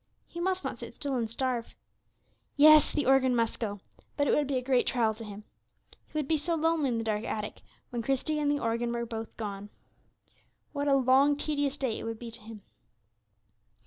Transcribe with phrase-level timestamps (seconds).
[0.27, 1.75] He must not sit still and starve.
[2.55, 3.81] Yes, the organ must go;
[4.17, 5.43] but it would be a great trial to him.
[6.07, 9.05] He would be so lonely in the dark attic when Christie and the organ were
[9.05, 9.69] both gone.
[10.73, 12.63] What a long, tedious day it would be to him!